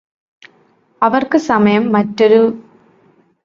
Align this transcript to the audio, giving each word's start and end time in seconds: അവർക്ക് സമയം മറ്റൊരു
അവർക്ക് 1.01 1.37
സമയം 1.37 1.91
മറ്റൊരു 1.91 2.41